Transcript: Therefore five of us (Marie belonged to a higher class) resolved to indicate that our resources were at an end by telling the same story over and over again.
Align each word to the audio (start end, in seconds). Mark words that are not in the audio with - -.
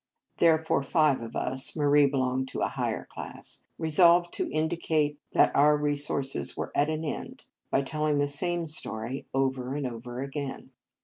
Therefore 0.37 0.81
five 0.81 1.21
of 1.21 1.35
us 1.35 1.75
(Marie 1.75 2.07
belonged 2.07 2.47
to 2.47 2.61
a 2.61 2.67
higher 2.69 3.05
class) 3.05 3.65
resolved 3.77 4.33
to 4.33 4.49
indicate 4.51 5.19
that 5.33 5.55
our 5.55 5.77
resources 5.77 6.57
were 6.57 6.71
at 6.73 6.89
an 6.89 7.05
end 7.05 7.45
by 7.69 7.83
telling 7.83 8.17
the 8.17 8.27
same 8.27 8.65
story 8.65 9.27
over 9.31 9.75
and 9.75 9.85
over 9.85 10.19
again. 10.19 10.71